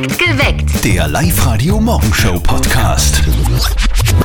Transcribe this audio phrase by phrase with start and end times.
[0.00, 0.82] Geweckt.
[0.82, 3.20] Der Live-Radio-Morgenshow-Podcast.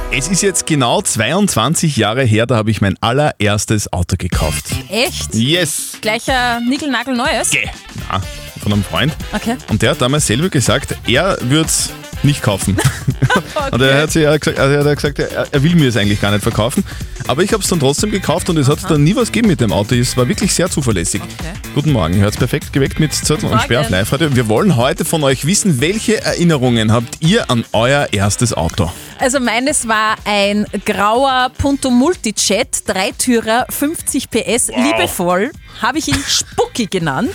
[0.09, 4.67] Es ist jetzt genau 22 Jahre her, da habe ich mein allererstes Auto gekauft.
[4.87, 5.35] Echt?
[5.35, 5.97] Yes!
[5.99, 7.51] Gleicher Nickel-Nagel-Neues?
[7.51, 7.67] Geh!
[8.09, 8.21] Na,
[8.61, 9.13] von einem Freund.
[9.33, 9.57] Okay.
[9.67, 11.89] Und der hat damals selber gesagt, er würde es
[12.25, 12.77] nicht kaufen.
[13.71, 15.97] Und er hat, sich, er, hat gesagt, er hat gesagt, er, er will mir es
[15.97, 16.83] eigentlich gar nicht verkaufen.
[17.27, 19.59] Aber ich habe es dann trotzdem gekauft und es hat dann nie was gegeben mit
[19.59, 19.95] dem Auto.
[19.95, 21.21] Es war wirklich sehr zuverlässig.
[21.23, 21.53] Okay.
[21.73, 23.59] Guten Morgen, ihr hört es perfekt geweckt mit Zettel und.
[23.61, 24.35] Sperr auf live -Radio.
[24.35, 28.91] Wir wollen heute von euch wissen, welche Erinnerungen habt ihr an euer erstes Auto?
[29.17, 35.51] Also meines war ein grauer Punto Multijet, Dreitürer, 50 PS, liebevoll.
[35.81, 37.33] Habe ich ihn Spucki genannt.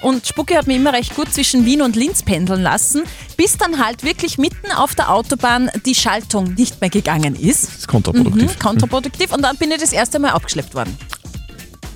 [0.00, 3.02] Und Spucki hat mir immer recht gut zwischen Wien und Linz pendeln lassen,
[3.36, 7.68] bis dann halt wirklich mitten auf der Autobahn die Schaltung nicht mehr gegangen ist.
[7.68, 8.54] Das ist kontraproduktiv.
[8.54, 9.32] Mhm, kontraproduktiv.
[9.32, 10.96] Und dann bin ich das erste Mal abgeschleppt worden.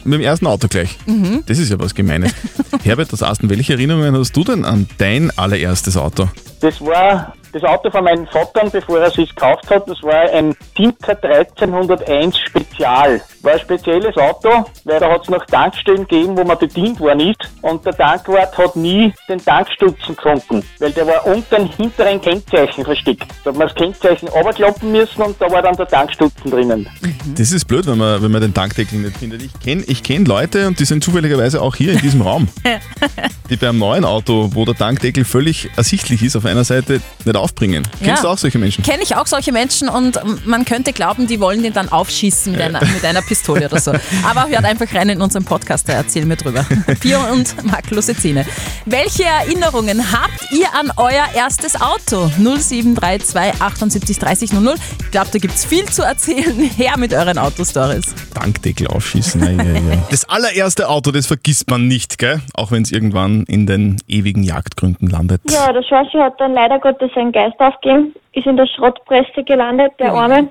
[0.05, 0.99] Mit dem ersten Auto gleich.
[1.07, 1.43] Mhm.
[1.47, 2.33] Das ist ja was Gemeines.
[2.83, 6.29] Herbert, das Asten, welche Erinnerungen hast du denn an dein allererstes Auto?
[6.61, 9.89] Das war das Auto von meinem Vater, bevor er es gekauft hat.
[9.89, 13.21] Das war ein Tinker 1301 Spezial.
[13.43, 17.21] War ein spezielles Auto, weil da hat es noch Tankstellen gegeben, wo man bedient worden
[17.21, 17.39] ist.
[17.63, 22.21] Und der Tankwart hat nie den Tank stutzen konnten, weil der war unter dem hinteren
[22.21, 23.27] Kennzeichen versteckt.
[23.45, 26.89] Da hat man das Kennzeichen runterklappen müssen und da war dann der Tankstutzen drinnen.
[27.37, 29.43] Das ist blöd, wenn man, wenn man den Tankdeckel nicht findet.
[29.43, 32.49] Ich kenne ich kenn Leute und die sind zufälligerweise auch hier in diesem Raum,
[33.51, 37.83] die beim neuen Auto, wo der Tankdeckel völlig ersichtlich ist, auf einer Seite nicht aufbringen.
[38.03, 38.23] Kennst Ja.
[38.23, 38.83] du auch solche Menschen?
[38.83, 42.61] Kenne ich auch solche Menschen und man könnte glauben, die wollen den dann aufschießen mit
[42.63, 43.93] einer, mit einer Pistole oder so.
[44.29, 46.65] Aber hört einfach rein in unseren Podcast, da erzählen wir drüber.
[47.01, 48.47] Bier und makellose Zähne.
[48.87, 52.31] Welche Erinnerungen habt ihr an euer erstes Auto?
[52.39, 54.75] 0732 78 30 00.
[55.01, 56.59] Ich glaube, da gibt es viel zu erzählen.
[56.77, 58.15] Her mit euren Autostories.
[58.35, 59.43] Tankdeckel aufschießen.
[59.43, 59.99] Ei, ei.
[60.11, 62.41] Das allererste Auto, das vergisst man nicht, gell?
[62.55, 65.41] Auch wenn es irgendwann in den ewigen Jagdgründen landet.
[65.51, 69.93] Ja, der Schorsch hat dann leider Gottes seinen Geist aufgegeben, ist in der Schrottpresse gelandet,
[69.99, 70.49] der Arme.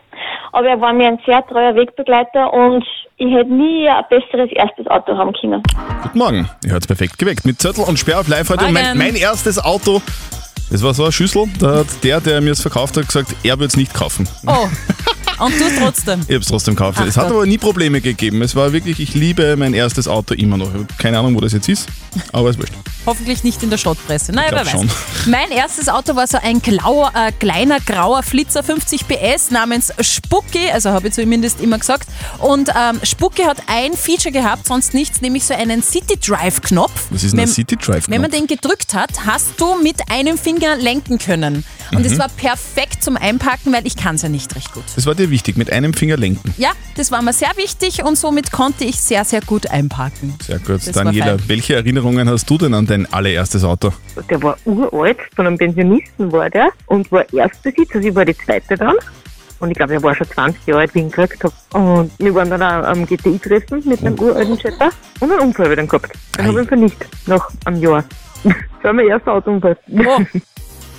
[0.52, 2.86] Aber er war mir ein sehr treuer Wegbegleiter und
[3.18, 5.64] ich hätte nie ein besseres erstes Auto haben können.
[6.04, 8.66] Guten Morgen, ihr hört perfekt geweckt mit Zettel und Sperr auf live heute.
[8.66, 10.02] Und mein, mein erstes Auto,
[10.74, 13.60] das war so eine Schüssel, da hat der, der mir es verkauft hat, gesagt, er
[13.60, 14.28] würde es nicht kaufen.
[14.48, 14.68] Oh,
[15.40, 16.22] und du trotzdem.
[16.22, 16.98] Ich habe es trotzdem gekauft.
[17.02, 17.34] Ach es hat Gott.
[17.34, 18.42] aber nie Probleme gegeben.
[18.42, 20.70] Es war wirklich, ich liebe mein erstes Auto immer noch.
[20.98, 21.88] Keine Ahnung, wo das jetzt ist,
[22.32, 22.74] aber es wurscht.
[23.06, 24.32] Hoffentlich nicht in der Schrottpresse.
[24.32, 24.72] Naja, wer weiß.
[24.72, 24.90] schon.
[25.28, 30.72] Mein erstes Auto war so ein glauer, äh, kleiner grauer Flitzer 50 PS namens Spucki,
[30.72, 32.08] also habe ich zumindest immer gesagt.
[32.40, 37.08] Und ähm, Spucki hat ein Feature gehabt, sonst nichts, nämlich so einen City Drive Knopf.
[37.10, 38.48] Was ist denn ein City Drive Wenn man Knopf?
[38.48, 41.64] den gedrückt hat, hast du mit einem Finger lenken können.
[41.92, 42.06] Und Mhm.
[42.06, 44.84] es war perfekt zum Einpacken, weil ich kann es ja nicht recht gut.
[44.96, 46.54] Das war dir wichtig, mit einem Finger lenken.
[46.58, 50.34] Ja, das war mir sehr wichtig und somit konnte ich sehr, sehr gut einparken.
[50.46, 50.88] Sehr gut.
[50.88, 53.92] Das Daniela, welche Erinnerungen hast du denn an dein allererstes Auto?
[54.30, 58.36] der war uralt, von einem Pensionisten war der und war Erstbesitzer, also ich war die
[58.38, 58.96] zweite dann.
[59.60, 61.54] Und ich glaube, er war schon 20 Jahre alt, wie ich ihn gekriegt habe.
[62.02, 64.90] Und wir waren dann auch am GTI-Treffen mit einem uralten Jetta
[65.22, 66.12] und einen Unfall wieder gehabt.
[66.34, 66.50] Dann Ei.
[66.50, 68.04] habe ich ihn vernichtet, nach einem Jahr.
[68.84, 69.78] Das war mein erster Autounfall.
[70.06, 70.40] Oh.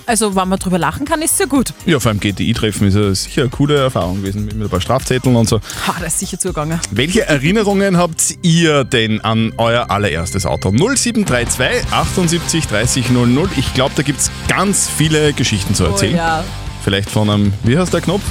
[0.07, 1.73] Also, wenn man drüber lachen kann, ist ja gut.
[1.87, 5.35] Ja, vor allem GTI-Treffen ist ja sicher eine coole Erfahrung gewesen, mit ein paar Strafzetteln
[5.35, 5.59] und so.
[5.87, 6.79] Ha, das ist sicher zugegangen.
[6.91, 10.69] Welche Erinnerungen habt ihr denn an euer allererstes Auto?
[10.69, 13.49] 0732 78 30 00.
[13.57, 16.13] Ich glaube, da gibt es ganz viele Geschichten zu erzählen.
[16.13, 16.43] Oh ja.
[16.83, 18.21] Vielleicht von einem, wie heißt der Knopf?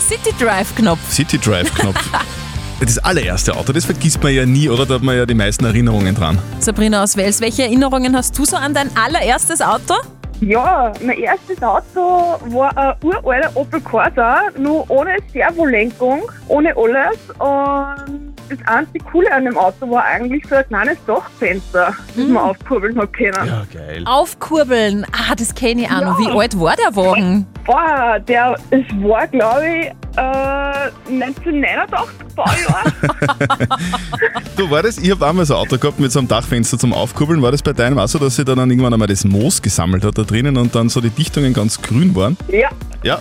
[0.00, 0.98] City Drive Knopf.
[1.08, 2.04] City Drive Knopf.
[2.80, 4.84] Das allererste Auto, das vergisst man ja nie, oder?
[4.84, 6.38] Da hat man ja die meisten Erinnerungen dran.
[6.58, 9.94] Sabrina aus Wels, welche Erinnerungen hast du so an dein allererstes Auto?
[10.40, 17.18] Ja, mein erstes Auto war ein uralter Opel Corsa, nur ohne Servolenkung, ohne alles.
[17.38, 22.36] Und das einzige Coole an dem Auto war eigentlich so ein kleines Dachfenster, das man
[22.36, 23.46] aufkurbeln hat können.
[23.46, 24.04] Ja, geil.
[24.04, 25.06] Aufkurbeln.
[25.12, 26.18] Ah, das kenne ich auch noch.
[26.18, 27.46] Wie alt war der Wagen?
[27.64, 30.20] Boah, der, es war glaube ich äh,
[31.10, 32.84] 1989 Baujahr.
[34.56, 36.94] Du, war das, ich habe einmal so ein Auto gehabt mit so einem Dachfenster zum
[36.94, 37.42] Aufkurbeln.
[37.42, 40.16] War das bei deinem auch so, dass sie dann irgendwann einmal das Moos gesammelt hat
[40.16, 42.36] da drinnen und dann so die Dichtungen ganz grün waren?
[42.48, 42.70] ja,
[43.02, 43.18] Ja.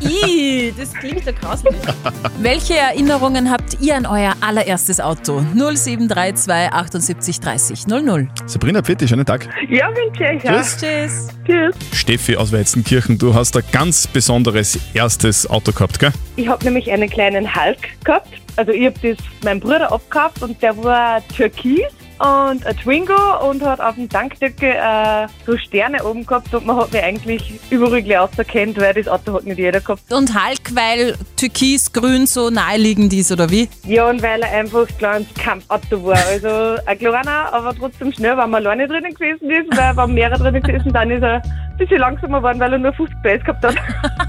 [0.00, 1.74] Ih, das klingt ja grauslich.
[2.40, 5.44] welche Erinnerungen habt ihr an euer allererstes Auto?
[5.54, 8.28] 0732 78 30 00.
[8.46, 9.46] Sabrina Pfitti, schönen Tag.
[9.68, 10.62] ja, wünsche ich ja.
[10.62, 10.76] Tschüss.
[10.78, 11.28] Tschüss.
[11.46, 11.74] Tschüss.
[11.92, 16.12] Steffi aus Weizenkirchen, du hast ein ganz besonderes erstes Auto gehabt, gell?
[16.36, 18.28] Ich habe nämlich einen kleinen Hulk gehabt.
[18.56, 21.86] Also ich habe das meinem Bruder abgehabt und der war türkis
[22.20, 26.76] und ein Twingo und hat auf dem Tankdeckel äh, so Sterne oben gehabt und man
[26.76, 30.12] hat mich eigentlich überall gleich auserkannt, weil das Auto hat nicht jeder gehabt.
[30.12, 33.70] Und Hulk, weil Türkis, Grün so naheliegend ist, oder wie?
[33.86, 36.18] Ja, und weil er einfach ein kleines Kampfauto war.
[36.26, 40.38] Also ein kleiner, aber trotzdem schnell, wenn man alleine drinnen gewesen ist, weil wenn mehrere
[40.38, 43.64] drinnen gewesen dann ist er ein bisschen langsamer geworden, weil er nur 50 PS gehabt
[43.64, 43.76] hat.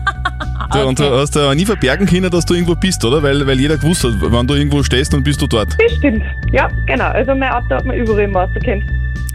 [0.73, 3.21] Du, Und du hast ja nie verbergen können, dass du irgendwo bist, oder?
[3.21, 5.75] Weil, weil jeder gewusst hat, wenn du irgendwo stehst, dann bist du dort.
[5.79, 6.23] Das stimmt.
[6.51, 7.07] Ja, genau.
[7.07, 8.83] Also mein Auto hat man überall im ausgekannt.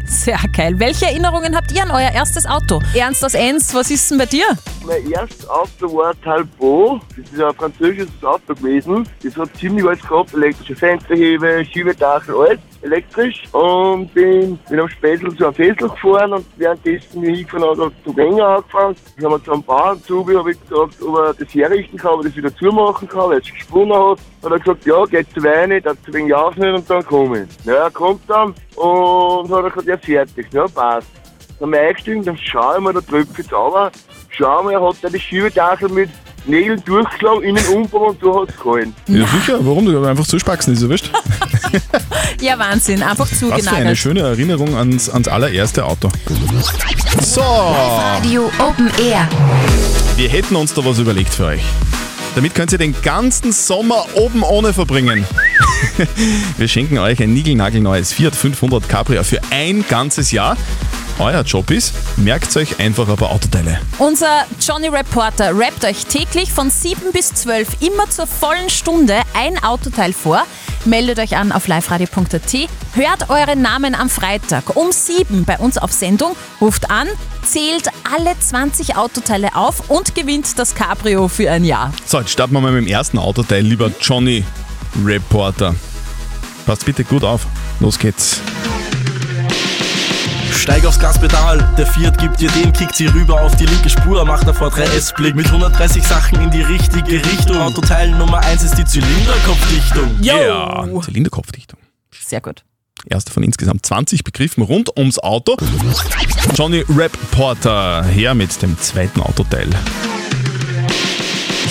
[0.07, 0.79] Sehr geil.
[0.79, 2.81] Welche Erinnerungen habt ihr an euer erstes Auto?
[2.95, 4.45] Ernst aus Enns, was ist denn bei dir?
[4.87, 7.01] Mein erstes Auto war Talbot.
[7.17, 9.07] Das ist ein französisches Auto gewesen.
[9.25, 10.33] Das hat ziemlich alles gehabt.
[10.33, 13.43] Elektrische Fensterhebe, Schiebedachel, alles elektrisch.
[13.53, 17.93] Und bin, bin am Spätzl zu einem Fessel gefahren und währenddessen, wie ich habe, hat
[18.07, 18.97] der Wenger angefangen.
[19.17, 22.13] Dann haben wir zu einem Bauern zu, habe ich gesagt, ob er das herrichten kann,
[22.13, 24.19] ob er das wieder zumachen kann, weil es gesprungen hat.
[24.45, 27.67] Hat er gesagt, ja, geht zu wenig, hat zu wenig aufnehmen und dann komme ich.
[27.67, 31.09] Ja, er kommt dann und hat er gesagt, ja, fertig, ja, passt.
[31.59, 33.91] Dann bin ich eingestiegen, dann schaue ich mir, da jetzt runter.
[34.29, 36.11] Schau mal, er hat da die Schiebedachel mit
[36.47, 38.95] Nägeln durchgeschlagen, innen umbauen und so hat es gehalten.
[39.09, 39.59] Ja, sicher.
[39.61, 39.87] Warum?
[39.87, 41.11] Du einfach zuspacken, ist ja wurscht.
[42.41, 43.03] Ja, Wahnsinn.
[43.03, 43.99] Einfach Was für eine zugenagelt.
[43.99, 46.11] schöne Erinnerung ans, ans allererste Auto.
[47.23, 49.27] So, Radio Open Air.
[50.17, 51.63] wir hätten uns da was überlegt für euch.
[52.35, 55.25] Damit könnt ihr den ganzen Sommer oben ohne verbringen.
[56.59, 60.57] Wir schenken euch ein niegelnagelneues Fiat 500 Cabrio für ein ganzes Jahr.
[61.19, 63.79] Euer Job ist, merkt euch einfach ein paar Autoteile.
[63.99, 69.63] Unser Johnny Reporter rappt euch täglich von 7 bis 12 immer zur vollen Stunde ein
[69.65, 70.45] Autoteil vor.
[70.85, 75.91] Meldet euch an auf liveradio.at, hört euren Namen am Freitag um 7 bei uns auf
[75.91, 77.09] Sendung, ruft an,
[77.43, 81.93] zählt alle 20 Autoteile auf und gewinnt das Cabrio für ein Jahr.
[82.05, 84.45] So, jetzt starten wir mal mit dem ersten Autoteil, lieber Johnny
[85.03, 85.75] Reporter.
[86.67, 87.47] Passt bitte gut auf.
[87.81, 88.41] Los geht's.
[90.67, 94.25] Steig aufs Gaspedal, der Fiat gibt dir den, kickt sie rüber auf die linke Spur,
[94.25, 97.59] macht davor 3S-Blick mit 130 Sachen in die richtige Richtung.
[97.59, 100.17] Autoteil Nummer 1 ist die Zylinderkopfdichtung.
[100.23, 101.79] Ja, Zylinderkopfdichtung.
[102.11, 102.65] Sehr gut.
[103.09, 105.57] Erste von insgesamt 20 Begriffen rund ums Auto.
[106.57, 109.69] Johnny Reporter her mit dem zweiten Autoteil.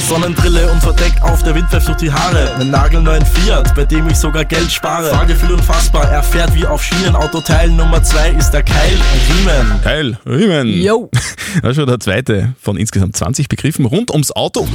[0.07, 2.53] Sonnenbrille und verdeckt auf, der Wind pfeift durch die Haare.
[2.53, 5.09] Einen nagelneuen Fiat, bei dem ich sogar Geld spare.
[5.09, 7.15] Fahrgefühl unfassbar, er fährt wie auf Schienen.
[7.15, 8.99] Autoteil Nummer 2 ist der Keil
[9.29, 9.81] Riemen.
[9.83, 10.67] Geil, Riemen.
[10.67, 11.09] Yo!
[11.61, 14.67] Das ist schon der zweite von insgesamt 20 Begriffen rund ums Auto.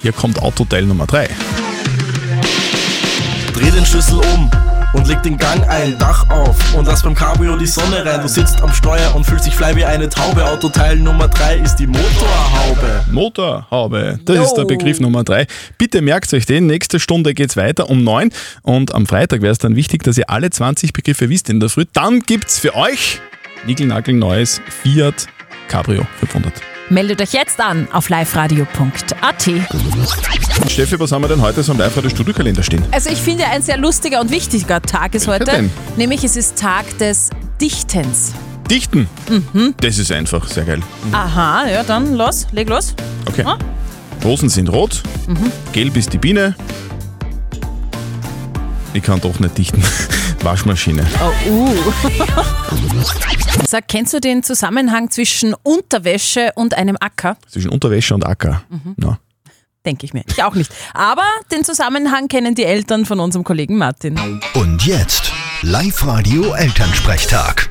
[0.00, 1.28] Hier kommt Autoteil Nummer 3.
[3.52, 4.48] Dreh den Schlüssel um
[4.92, 8.20] und leg den Gang ein, Dach auf und lass beim Cabrio die Sonne rein.
[8.22, 10.44] Du sitzt am Steuer und fühlst dich frei wie eine Taube.
[10.44, 13.04] Autoteil Nummer 3 ist die Motorhaube.
[13.10, 14.42] Motorhaube, das Jo.
[14.42, 15.46] ist der Begriff Nummer 3.
[15.76, 18.30] Bitte merkt euch den, nächste Stunde geht's weiter um 9
[18.62, 21.68] und am Freitag wäre es dann wichtig, dass ihr alle 20 Begriffe wisst in der
[21.68, 21.84] Früh.
[21.92, 23.20] Dann gibt's für euch
[23.66, 25.26] Nigelnagel neues Fiat
[25.68, 26.52] Cabrio 500.
[26.90, 29.50] Meldet euch jetzt an auf liveradio.at.
[30.70, 32.82] Steffi, was haben wir denn heute so im Live-Radio-Studiokalender stehen?
[32.92, 35.44] Also ich finde, ein sehr lustiger und wichtiger Tag ist heute.
[35.44, 35.70] denn?
[35.96, 37.28] Nämlich es ist Tag des
[37.60, 38.32] Dichtens.
[38.70, 39.06] Dichten.
[39.80, 40.80] Das ist einfach sehr geil.
[41.12, 42.94] Aha, ja dann los, leg los.
[43.26, 43.42] Okay.
[43.44, 43.58] Ah.
[44.24, 45.02] Rosen sind rot,
[45.72, 46.54] gelb ist die Biene.
[48.94, 49.82] Ich kann doch nicht dichten.
[50.48, 51.06] Waschmaschine.
[51.20, 51.74] Oh, uh.
[53.68, 57.36] Sag, kennst du den Zusammenhang zwischen Unterwäsche und einem Acker?
[57.48, 58.62] Zwischen Unterwäsche und Acker.
[58.96, 59.18] Ja.
[59.84, 60.24] Denke ich mir.
[60.26, 60.72] Ich auch nicht.
[60.94, 64.18] Aber den Zusammenhang kennen die Eltern von unserem Kollegen Martin.
[64.54, 67.68] Und jetzt Live-Radio Elternsprechtag.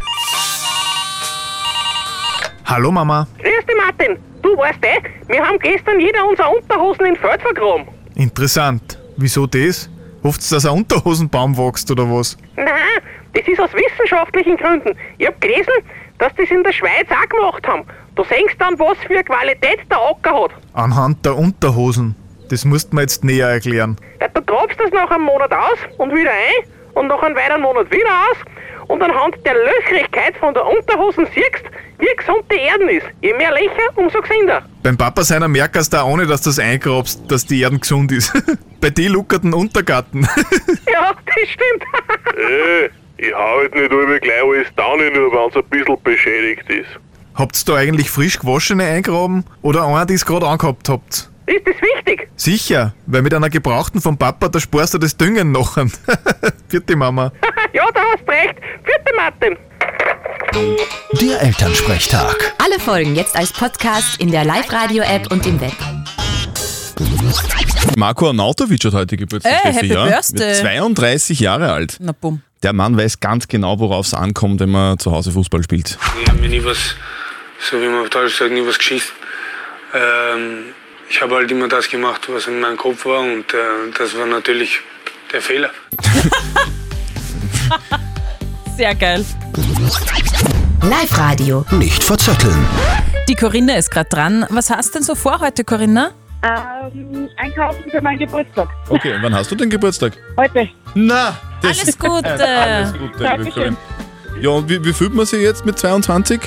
[2.66, 3.28] Hallo Mama.
[3.40, 4.20] Grüß dich, Martin.
[4.44, 7.88] Du weißt eh, wir haben gestern jeder unsere Unterhosen in Feld vergraben.
[8.14, 9.00] Interessant.
[9.16, 9.90] Wieso das?
[10.24, 12.38] Hofft dass ein Unterhosenbaum wächst oder was?
[12.56, 12.68] Nein,
[13.34, 14.98] das ist aus wissenschaftlichen Gründen.
[15.18, 15.74] Ich hab gelesen,
[16.18, 17.84] dass das in der Schweiz auch gemacht haben.
[18.16, 20.52] Du siehst dann, was für eine Qualität der Acker hat.
[20.74, 22.16] Anhand der Unterhosen.
[22.50, 23.98] Das musst mir jetzt näher erklären.
[24.22, 27.62] Ja, du grabst das nach einem Monat aus und wieder ein und nach einem weiteren
[27.62, 28.38] Monat wieder aus
[28.88, 31.64] und anhand der Löchrigkeit von der Unterhosen siehst,
[32.00, 33.06] wie gesund die Erden ist.
[33.22, 34.64] Je mehr Löcher, umso gesünder.
[34.84, 38.12] Beim Papa seiner merkst du auch ohne, dass du das eingrabst, dass die Erden gesund
[38.12, 38.32] ist.
[38.82, 40.28] Bei die luckerten Untergarten.
[40.92, 41.84] Ja, das stimmt.
[42.38, 46.70] Äh, ich hau halt nicht über gleich alles down, nur wenn es ein bisschen beschädigt
[46.70, 47.00] ist.
[47.34, 51.32] Habt ihr da eigentlich frisch gewaschene eingraben oder einer, die es gerade angehabt habt?
[51.48, 52.28] Ist das wichtig?
[52.36, 55.88] Sicher, weil mit einer gebrauchten vom Papa, da sparst du das Düngen nachher.
[56.68, 57.32] Vierte Mama.
[57.74, 58.56] ja, da hast recht.
[58.84, 59.58] Vierte Martin.
[61.22, 62.54] Der Elternsprechtag.
[62.58, 65.72] Alle Folgen jetzt als Podcast in der Live-Radio-App und im Web.
[67.96, 70.06] Marco Arnautovic hat heute Geburtstag, Ey, Steffi, Happy ja?
[70.06, 70.48] Birthday.
[70.48, 71.96] Wird 32 Jahre alt.
[72.02, 72.42] Na bumm.
[72.62, 75.98] Der Mann weiß ganz genau, worauf es ankommt, wenn man zu Hause Fußball spielt.
[76.22, 76.96] Ich habe mir nie was,
[77.60, 79.14] so wie man auf Deutsch sagt, nie was geschissen.
[79.94, 80.74] Ähm,
[81.10, 83.58] ich habe halt immer das gemacht, was in meinem Kopf war und äh,
[83.98, 84.80] das war natürlich
[85.32, 85.70] der Fehler.
[88.78, 89.26] Sehr geil.
[90.84, 91.66] Live-Radio.
[91.72, 92.66] Nicht verzetteln.
[93.28, 94.46] Die Corinna ist gerade dran.
[94.50, 96.12] Was hast denn so vor heute, Corinna?
[96.44, 98.70] Ähm, einkaufen für meinen Geburtstag.
[98.90, 100.14] Okay, wann hast du den Geburtstag?
[100.38, 100.70] Heute.
[100.94, 102.26] Na, Alles Gute.
[102.48, 103.54] Alles Gute, liebe Dankeschön.
[103.54, 103.78] Corinna.
[104.40, 106.40] Ja, und wie, wie fühlt man sich jetzt mit 22?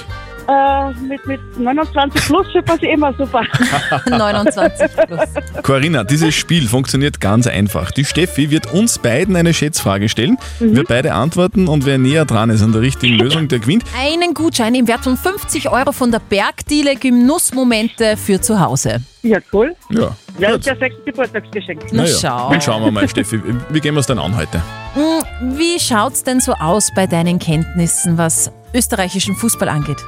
[0.48, 3.42] Äh, mit, mit 29 plus fühlt man sich immer super.
[4.10, 5.62] 29 plus.
[5.62, 7.90] Corinna, dieses Spiel funktioniert ganz einfach.
[7.90, 10.38] Die Steffi wird uns beiden eine Schätzfrage stellen.
[10.58, 10.76] Mhm.
[10.76, 13.84] Wir beide antworten und wer näher dran ist an der richtigen Lösung, der gewinnt.
[13.98, 19.00] Einen Gutschein im Wert von 50 Euro von der Bergdiele Genussmomente für zu Hause.
[19.22, 19.74] Ja, cool.
[19.90, 20.16] Ja.
[20.38, 21.82] Ja, das perfekte Geburtstagsgeschenk.
[21.92, 22.50] Na Naja, schau.
[22.50, 23.40] Dann schauen wir mal, Steffi.
[23.68, 24.62] Wie gehen wir es denn an heute?
[24.94, 29.98] Hm, Wie schaut's denn so aus bei deinen Kenntnissen, was österreichischen Fußball angeht?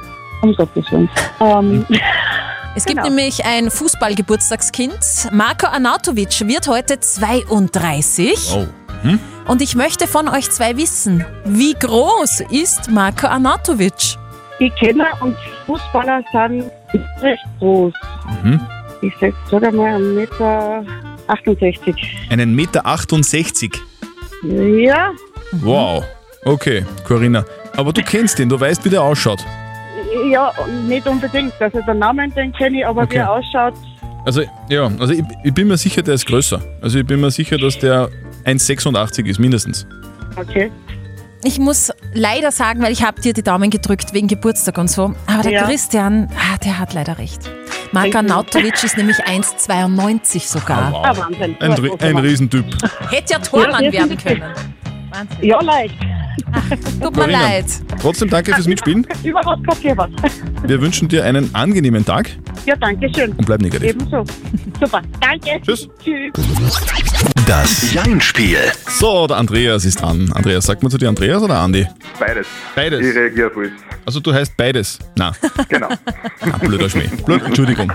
[0.43, 1.09] Um Gottes Willen.
[1.39, 1.85] Ähm,
[2.75, 3.09] Es gibt Genau.
[3.15, 5.29] nämlich ein Fußballgeburtstagskind.
[5.31, 8.51] Marco Arnautovic wird heute 32.
[8.55, 8.65] Oh.
[9.03, 9.19] Hm?
[9.45, 13.93] Und ich möchte von euch zwei wissen, wie groß ist Marco Arnautovic?
[14.59, 15.35] die Kinder und
[15.67, 16.71] Fußballer sind
[17.21, 17.93] recht groß.
[18.43, 18.59] Mhm.
[19.01, 20.85] Ich sag, sag einmal 1,68 Meter.
[21.27, 21.95] 68.
[22.29, 23.71] Einen Meter 68.
[24.43, 25.11] Ja,
[25.61, 26.03] Wow.
[26.45, 27.45] Okay, Corinna.
[27.77, 29.43] Aber du kennst ihn, du weißt, wie der ausschaut.
[30.31, 30.51] Ja,
[30.87, 31.53] nicht unbedingt.
[31.59, 33.13] Also den Namen, den kenne ich, aber Okay.
[33.13, 33.73] wie er ausschaut,
[34.25, 36.61] Also, ja, also ich, ich bin mir sicher, der ist größer.
[36.81, 38.09] Also ich bin mir sicher, dass der
[38.45, 39.85] 1,86 ist, mindestens.
[40.37, 40.71] okay.
[41.45, 45.13] Ich muss leider sagen, weil ich habe dir die Daumen gedrückt wegen Geburtstag und so.
[45.27, 45.63] Aber der Ja.
[45.65, 47.41] Christian, ah, der hat leider recht.
[47.91, 50.93] Marco Arnautovic ist nämlich 1,92 sogar.
[51.03, 51.57] Ah, Wahnsinn.
[51.59, 52.63] Ein, Ri- ein Riesentyp.
[53.11, 54.23] Hätte ja Tormann Ja, werden definitiv.
[54.25, 54.43] können.
[55.11, 55.37] Wahnsinn.
[55.45, 55.95] Ja, leicht.
[57.01, 57.65] Tut mir Corinna, leid.
[58.01, 59.05] Trotzdem danke fürs Mitspielen.
[59.23, 60.09] Überhaupt passiert was.
[60.65, 62.29] Wir wünschen dir einen angenehmen Tag
[62.65, 63.31] Ja, danke schön.
[63.33, 63.89] und bleib negativ.
[63.91, 64.23] Ebenso.
[64.79, 65.01] Super.
[65.21, 65.61] Danke.
[65.65, 65.87] Tschüss.
[66.03, 66.31] Tschüss.
[67.47, 68.57] Das Jein-Spiel.
[68.87, 70.31] So, der Andreas ist dran.
[70.33, 71.87] Andreas, sagt man zu dir Andreas oder Andi?
[72.19, 72.47] Beides.
[72.75, 73.05] Beides.
[73.05, 73.71] Ich reagiere auf alles.
[74.05, 74.99] Also du heißt beides.
[75.15, 75.31] Na,
[75.69, 75.87] Genau.
[76.41, 77.07] ah, blöder Schmäh.
[77.25, 77.91] Blöd, Entschuldigung.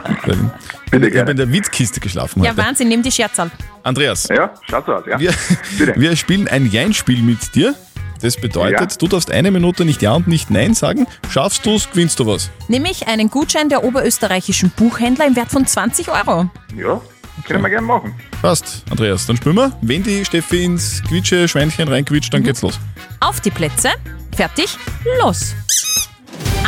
[0.91, 2.63] Ich habe in der Witzkiste geschlafen Ja, heute.
[2.63, 3.51] Wahnsinn, nimm die Scherzal.
[3.83, 5.19] Andreas, Ja, schaut so aus, ja.
[5.19, 5.33] wir,
[5.79, 5.95] Bitte.
[5.97, 7.75] wir spielen ein Jein-Spiel mit dir.
[8.21, 8.97] Das bedeutet, Ja.
[8.99, 11.07] du darfst eine Minute nicht Ja und nicht Nein sagen.
[11.31, 12.51] Schaffst du es, gewinnst du was.
[12.69, 16.51] Nämlich einen Gutschein der oberösterreichischen Buchhändler im Wert von 20 Euro.
[16.77, 17.01] Ja,
[17.47, 18.15] können wir gerne machen.
[18.43, 19.27] Passt, Andreas.
[19.27, 19.73] Dann spüren wir.
[19.83, 22.79] Wenn die Steffi ins Quietsche-Schweinchen reinquitscht, dann geht's los.
[23.21, 23.91] Auf die Plätze.
[24.37, 24.77] Fertig.
[25.23, 25.55] Los.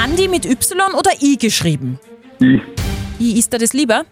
[0.03, 1.99] Andi mit Y oder I geschrieben?
[2.39, 2.61] Ich.
[3.21, 4.05] I ist dir das lieber?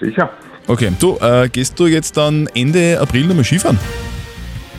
[0.00, 0.30] Sicher.
[0.68, 3.78] Okay, du, äh, gehst du jetzt dann Ende April nochmal Skifahren?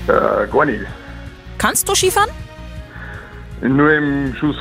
[0.08, 0.82] Äh, gar nicht.
[1.57, 2.29] Kannst du Skifahren?
[3.62, 4.55] Nur im Schuss.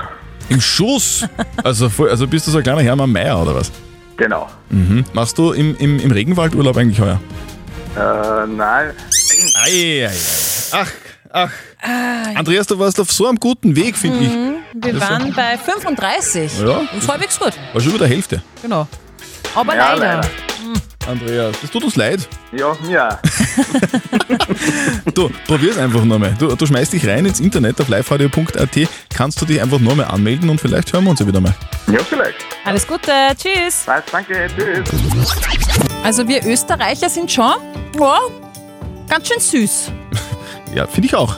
[0.48, 1.26] Im Schuss?
[1.64, 3.70] also, voll, also bist du so ein kleiner Hermann Meier oder was?
[4.16, 4.48] Genau.
[4.70, 5.04] Mhm.
[5.12, 7.20] Machst du im, im, im Regenwald Urlaub eigentlich heuer?
[7.96, 8.92] Äh, nein.
[9.64, 10.12] Ei, ei, ei.
[10.72, 10.90] Ach,
[11.30, 11.50] ach.
[12.36, 14.28] Andreas, du warst auf so einem guten Weg, finde ich.
[14.30, 16.60] Mhm, Wir Das waren bei 35.
[16.60, 16.80] Ja.
[16.96, 17.52] Ist halbwegs gut.
[17.72, 18.40] War schon über der Hälfte.
[18.62, 18.86] Genau.
[19.54, 20.16] Aber Ja, leider.
[20.16, 20.28] leider.
[21.08, 22.28] Andreas, das tut uns leid.
[22.52, 23.20] Ja, ja.
[25.14, 26.34] Du, probier's einfach nochmal.
[26.38, 30.48] Du, du schmeißt dich rein ins Internet auf liveradio.at, kannst du dich einfach nochmal anmelden
[30.48, 31.54] und vielleicht hören wir uns ja wieder mal.
[31.88, 32.36] Ja, vielleicht.
[32.64, 33.10] Alles Gute.
[33.36, 33.82] Tschüss.
[33.84, 34.48] Passt, danke.
[34.56, 34.88] Tschüss.
[36.02, 37.54] Also wir Österreicher sind schon
[37.98, 38.18] ja,
[39.08, 39.92] ganz schön süß.
[40.74, 41.36] Ja, finde ich auch.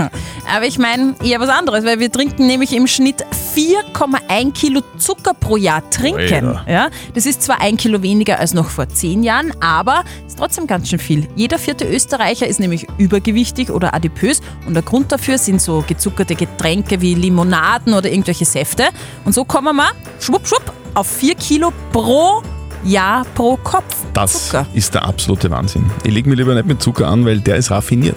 [0.54, 3.24] Aber ich meine eher was anderes, weil wir trinken nämlich im Schnitt
[3.56, 6.20] 4,1 Kilo Zucker pro Jahr trinken.
[6.56, 6.64] Alter.
[6.68, 10.66] Ja, das ist zwar ein Kilo weniger als noch vor zehn Jahren, aber ist trotzdem
[10.66, 11.26] ganz schön viel.
[11.34, 16.34] Jeder vierte Österreicher ist nämlich übergewichtig oder adipös und der Grund dafür sind so gezuckerte
[16.36, 18.84] Getränke wie Limonaden oder irgendwelche Säfte.
[19.24, 19.88] Und so kommen wir
[20.20, 22.42] schwupp schwupp auf 4 Kilo pro
[22.84, 24.66] Jahr pro Kopf Das Zucker.
[24.74, 25.90] ist der absolute Wahnsinn.
[26.04, 28.16] Ich lege mir lieber nicht mit Zucker an, weil der ist raffiniert.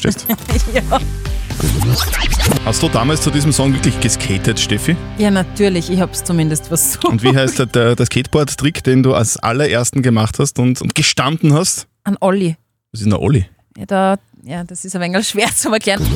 [0.00, 0.26] Verstehst
[0.74, 0.82] ja.
[2.64, 4.96] Hast du damals zu diesem Song wirklich geskatet, Steffi?
[5.18, 5.90] ja, natürlich.
[5.90, 7.04] Ich habe es zumindest versucht.
[7.04, 10.94] Und wie heißt der, der, der Skateboard-Trick, den du als allerersten gemacht hast und, und
[10.94, 11.86] gestanden hast?
[12.04, 12.56] An Olli.
[12.92, 13.44] Das ist ein Olli.
[13.76, 16.06] Ja, da, ja, das ist ein wenig schwer zu erklären.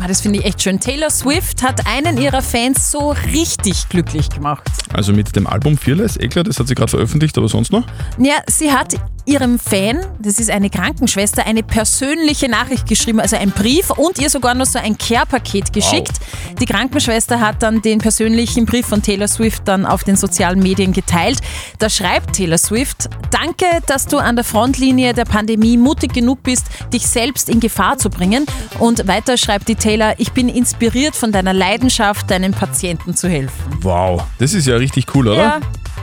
[0.00, 0.80] Ah, Das finde ich echt schön.
[0.80, 4.64] Taylor Swift hat einen ihrer Fans so richtig glücklich gemacht.
[4.92, 7.84] Also mit dem Album Fearless, eh klar, das hat sie gerade veröffentlicht, aber sonst noch?
[8.18, 8.94] Ja, sie hat
[9.26, 14.28] ihrem Fan, das ist eine Krankenschwester, eine persönliche Nachricht geschrieben, also ein Brief und ihr
[14.28, 16.12] sogar noch so ein Care-Paket geschickt.
[16.60, 20.92] Die Krankenschwester hat dann den persönlichen Brief von Taylor Swift dann auf den sozialen Medien
[20.92, 21.38] geteilt.
[21.78, 26.66] Da schreibt Taylor Swift, danke, dass du an der Frontlinie der Pandemie mutig genug bist,
[26.92, 28.44] dich selbst in Gefahr zu bringen.
[28.78, 33.52] Und weiter schreibt die Taylor, ich bin inspiriert von deiner Leidenschaft, deinen Patienten zu helfen.
[33.82, 35.36] Wow, das ist ja richtig cool, oder?
[35.36, 35.60] Ja.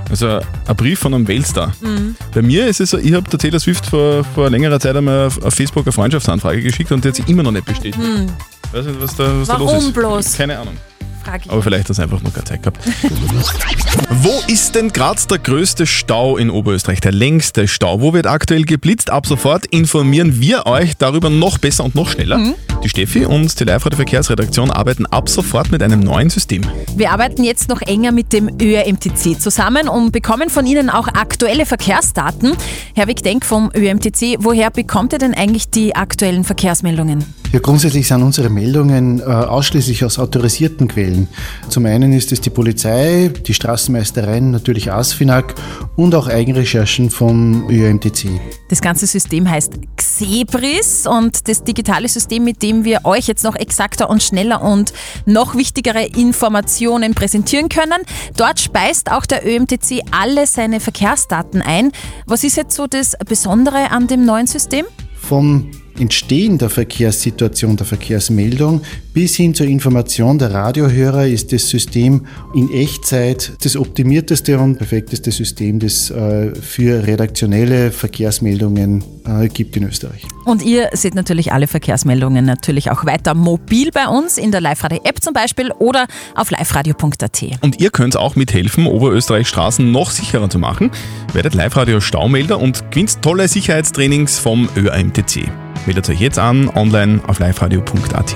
[0.07, 1.73] Also ein Brief von einem Weltstar.
[1.81, 2.15] Mhm.
[2.31, 5.25] Bei mir ist es so, ich habe der Taylor Swift vor, vor längerer Zeit einmal
[5.25, 7.97] auf, Facebook eine Freundschaftsanfrage geschickt und die hat sie immer noch nicht bestätigt.
[7.97, 8.27] Hm.
[8.71, 9.93] Weiß nicht, was da, was da los Warum ist.
[9.93, 10.33] bloß?
[10.38, 10.77] Keine Ahnung.
[11.24, 11.51] Frag ich.
[11.51, 12.80] Aber vielleicht hat es einfach noch keine Zeit gehabt.
[14.10, 17.01] Wo ist denn gerade der größte Stau in Oberösterreich?
[17.01, 18.01] Der längste Stau?
[18.01, 19.10] Wo wird aktuell geblitzt?
[19.10, 22.38] Ab sofort informieren wir euch darüber noch besser und noch schneller.
[22.38, 22.56] Mhm.
[22.84, 26.63] Die Steffi und die live Verkehrsredaktion arbeiten ab sofort mit einem neuen System.
[26.96, 31.66] Wir arbeiten jetzt noch enger mit dem ÖRMTC zusammen und bekommen von Ihnen auch aktuelle
[31.66, 32.56] Verkehrsdaten.
[32.96, 37.40] Herr Wick-Denk vom ÖRMTC, woher bekommt ihr denn eigentlich die aktuellen Verkehrsmeldungen?
[37.51, 41.27] Ja, grundsätzlich sind unsere Meldungen äh, ausschließlich aus autorisierten Quellen.
[41.67, 45.55] Zum einen ist es die Polizei, die Straßenmeistereien, natürlich ASFINAG
[45.98, 48.39] und auch Eigenrecherchen vom ÖMTC.
[48.70, 53.58] Das ganze System heißt Xebris und das digitale System, mit dem wir euch jetzt noch
[53.58, 54.93] exakter und schneller und
[55.25, 58.01] noch wichtigere Informationen präsentieren können.
[58.38, 61.91] Dort speist auch der ÖMTC alle seine Verkehrsdaten ein.
[62.25, 64.86] Was ist jetzt so das Besondere an dem neuen System?
[65.20, 68.81] Vom Entstehen der Verkehrssituation, der Verkehrsmeldung
[69.13, 75.31] bis hin zur Information der Radiohörer ist das System in Echtzeit das optimierteste und perfekteste
[75.31, 80.24] System, das äh, für redaktionelle Verkehrsmeldungen äh, gibt in Österreich.
[80.45, 85.21] Und ihr seht natürlich alle Verkehrsmeldungen natürlich auch weiter mobil bei uns in der Live-Radio-App
[85.21, 87.43] zum Beispiel oder auf liveradio.at.
[87.62, 90.91] Und ihr könnt auch mithelfen, Oberösterreich Straßen noch sicherer zu machen.
[91.33, 95.50] Werdet Live-Radio Staumelder und gewinnt tolle Sicherheitstrainings vom ÖAMTC.
[95.85, 98.35] Meldet euch jetzt an, online auf liveradio.at.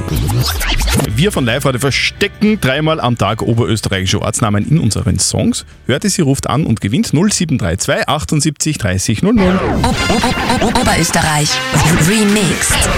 [1.16, 5.66] Wir von Live Radio verstecken dreimal am Tag oberösterreichische Ortsnamen in unseren Songs.
[5.86, 9.60] Hört es, sie ruft an und gewinnt 0732 78 30 00.
[10.62, 11.50] Oberösterreich
[12.10, 12.90] Remixed.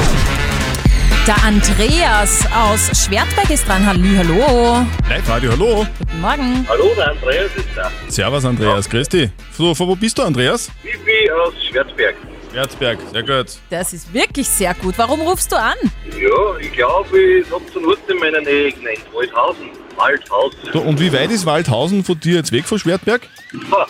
[1.28, 3.86] Der Andreas aus Schwertberg ist dran.
[3.86, 4.86] Halli, hallo.
[5.10, 5.86] Live Radio, hallo.
[6.00, 6.66] Guten Morgen.
[6.70, 7.92] Hallo, der Andreas ist da.
[8.08, 9.30] Servus Andreas, grüß dich.
[9.52, 10.72] So, von wo bist du Andreas?
[10.86, 12.16] Ich bin aus Schwarzberg.
[12.52, 13.48] Schwarzberg, sehr gut.
[13.70, 14.96] Das ist wirklich sehr gut.
[14.98, 15.76] Warum rufst du an?
[16.06, 19.06] Ja, ich glaube, ich habe einen Ort in meiner Nähe genannt.
[19.14, 19.70] Waldhausen.
[19.96, 20.60] Waldhausen.
[20.74, 23.22] So, und wie weit ist Waldhausen von dir jetzt weg von Schwertberg?
[23.72, 23.88] Ha,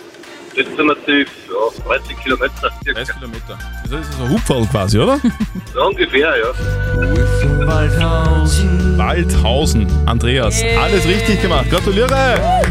[0.55, 2.71] das sind natürlich ja, 30 Kilometer.
[2.85, 3.59] 30 Kilometer.
[3.89, 5.19] Das ist so ein Hupferl quasi, oder?
[5.73, 7.67] So ungefähr, ja.
[7.67, 8.97] Waldhausen.
[8.97, 10.07] Waldhausen.
[10.07, 11.69] Andreas, alles richtig gemacht.
[11.69, 12.63] Gratuliere!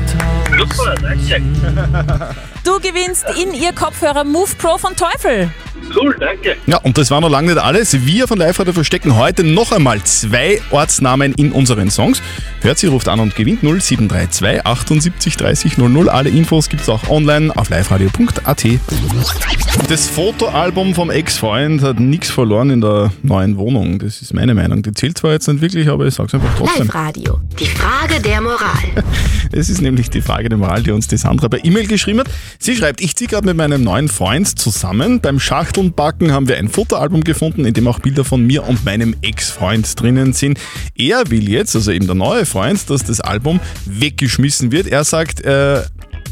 [0.58, 1.42] Super, danke.
[2.66, 5.48] Du gewinnst in ihr Kopfhörer Move Pro von Teufel.
[5.94, 6.56] Cool, danke.
[6.66, 8.04] Ja, und das war noch lange nicht alles.
[8.04, 12.20] Wir von Live Radio verstecken heute noch einmal zwei Ortsnamen in unseren Songs.
[12.62, 16.08] Hört sie, ruft an und gewinnt 0732 78 30 00.
[16.08, 18.64] Alle Infos gibt's auch online auf liveradio.at.
[19.88, 24.00] Das Fotoalbum vom Ex-Freund hat nichts verloren in der neuen Wohnung.
[24.00, 24.82] Das ist meine Meinung.
[24.82, 26.86] Die zählt zwar jetzt nicht wirklich, aber ich sag's einfach trotzdem.
[26.86, 27.40] Live-Radio.
[27.60, 29.04] Die Frage der Moral.
[29.52, 32.28] Es ist nämlich die Frage der Moral, die uns die Sandra per E-Mail geschrieben hat.
[32.58, 35.20] Sie schreibt, ich ziehe gerade mit meinem neuen Freund zusammen.
[35.20, 39.14] Beim Schachtelnbacken haben wir ein Fotoalbum gefunden, in dem auch Bilder von mir und meinem
[39.22, 40.58] Ex-Freund drinnen sind.
[40.96, 44.86] Er will jetzt, also eben der neue Freund, dass das Album weggeschmissen wird.
[44.86, 45.82] Er sagt, äh,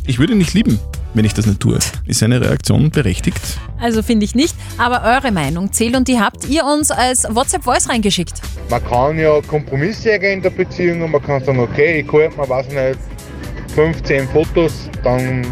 [0.06, 0.78] ich würde ihn nicht lieben,
[1.14, 1.78] wenn ich das nicht tue.
[2.06, 3.40] Ist seine Reaktion berechtigt?
[3.78, 7.88] Also finde ich nicht, aber eure Meinung zählt und die habt ihr uns als WhatsApp-Voice
[7.88, 8.40] reingeschickt.
[8.70, 12.36] Man kann ja Kompromisse eingehen in der Beziehung und man kann sagen, okay, ich halte
[12.36, 12.98] mir, weiß nicht,
[13.74, 15.44] 15 Fotos, dann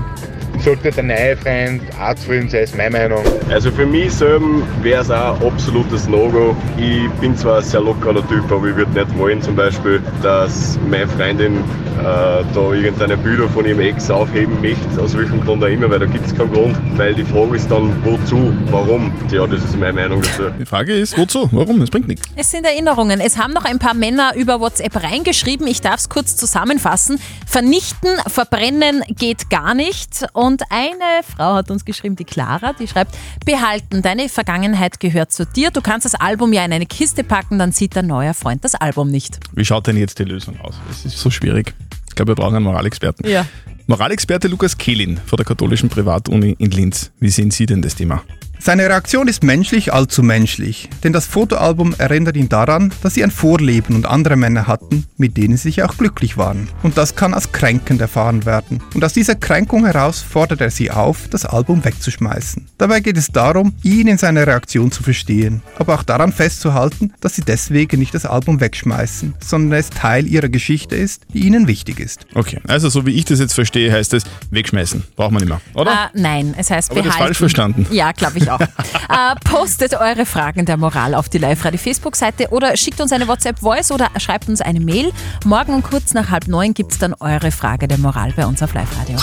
[0.63, 3.25] sollte der neue Freund auch zufrieden sein, ist meine Meinung.
[3.51, 6.57] Also für mich selber wäre es auch ein absolutes No-Go.
[6.77, 10.79] Ich bin zwar ein sehr lockerer Typ, aber ich würde nicht wollen zum Beispiel, dass
[10.89, 11.59] meine Freundin
[12.03, 16.01] äh, da irgendeine Bilder von ihrem Ex aufheben möchte, aus welchem Grund auch immer, weil
[16.01, 16.77] da gibt es keinen Grund.
[16.97, 19.13] Weil die Frage ist dann, wozu, warum?
[19.31, 20.45] Ja, das ist meine Meinung dazu.
[20.59, 21.81] Die Frage ist, wozu, warum?
[21.83, 22.29] Es bringt nichts.
[22.37, 23.21] Es sind Erinnerungen.
[23.21, 25.67] Es haben noch ein paar Männer über WhatsApp reingeschrieben.
[25.67, 27.21] Ich darf es kurz zusammenfassen.
[27.47, 30.27] Vernichten, verbrennen geht gar nicht.
[30.33, 35.47] Und eine Frau hat uns geschrieben, die Clara, die schreibt, behalten, deine Vergangenheit gehört zu
[35.47, 35.71] dir.
[35.71, 38.75] Du kannst das Album ja in eine Kiste packen, dann sieht dein neuer Freund das
[38.75, 39.39] Album nicht.
[39.53, 40.75] Wie schaut denn jetzt die Lösung aus?
[40.91, 41.75] Es ist so schwierig.
[42.09, 43.29] Ich glaube, wir brauchen einen Moralexperten.
[43.29, 43.47] Ja.
[43.87, 47.11] Moralexperte Lukas Kehlin von der katholischen Privatuni in Linz.
[47.19, 48.23] Wie sehen Sie denn das Thema?
[48.65, 53.33] Seine Reaktion ist menschlich, allzu menschlich, denn das Fotoalbum erinnert ihn daran, dass sie ein
[53.33, 56.69] Vorleben und andere Männer hatten, mit denen sie sich auch glücklich waren.
[56.85, 58.81] Und das kann als kränkend erfahren werden.
[58.95, 62.69] Und aus dieser Kränkung heraus fordert er sie auf, das Album wegzuschmeißen.
[62.79, 67.35] Dabei geht es darum, ihn in seiner Reaktion zu verstehen, aber auch daran festzuhalten, dass
[67.35, 71.99] sie deswegen nicht das Album wegschmeißen, sondern es Teil ihrer Geschichte ist, die ihnen wichtig
[71.99, 72.27] ist.
[72.33, 74.23] Okay, also so wie ich das jetzt verstehe, heißt es
[74.53, 75.03] wegschmeißen.
[75.17, 76.11] Braucht man nicht mehr, oder?
[76.15, 77.25] Äh, nein, es heißt Aber das behalten.
[77.25, 77.87] falsch verstanden.
[77.91, 78.52] Ja, glaube ich auch.
[78.61, 83.93] äh, postet eure Fragen der Moral auf die Live-Radio Facebook-Seite oder schickt uns eine WhatsApp-Voice
[83.93, 85.13] oder schreibt uns eine Mail.
[85.45, 88.63] Morgen um kurz nach halb neun gibt es dann eure Frage der Moral bei uns
[88.63, 89.17] auf Live-Radio.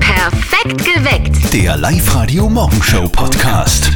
[0.00, 1.52] Perfekt geweckt.
[1.52, 3.90] Der Live-Radio Morgenshow Podcast.